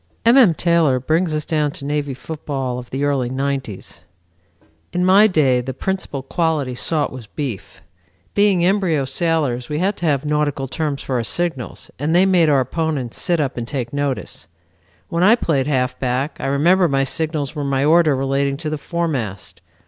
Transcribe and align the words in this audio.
M. 0.25 0.35
M. 0.35 0.55
Taylor 0.55 0.99
brings 0.99 1.31
us 1.31 1.45
down 1.45 1.69
to 1.73 1.85
Navy 1.85 2.15
football 2.15 2.79
of 2.79 2.89
the 2.89 3.03
early 3.03 3.29
nineties. 3.29 4.01
"In 4.91 5.05
my 5.05 5.27
day 5.27 5.61
the 5.61 5.75
principal 5.75 6.23
quality 6.23 6.73
sought 6.73 7.11
was 7.11 7.27
beef. 7.27 7.83
Being 8.33 8.65
embryo 8.65 9.05
sailors 9.05 9.69
we 9.69 9.77
had 9.77 9.95
to 9.97 10.07
have 10.07 10.25
nautical 10.25 10.67
terms 10.67 11.03
for 11.03 11.17
our 11.17 11.23
signals, 11.23 11.91
and 11.99 12.15
they 12.15 12.25
made 12.25 12.49
our 12.49 12.61
opponents 12.61 13.21
sit 13.21 13.39
up 13.39 13.57
and 13.57 13.67
take 13.67 13.93
notice. 13.93 14.47
When 15.09 15.21
I 15.21 15.35
played 15.35 15.67
halfback 15.67 16.35
I 16.39 16.47
remember 16.47 16.87
my 16.87 17.03
signals 17.03 17.53
were 17.55 17.63
my 17.63 17.85
order 17.85 18.15
relating 18.15 18.57
to 18.57 18.71
the 18.71 18.79
foremast. 18.79 19.61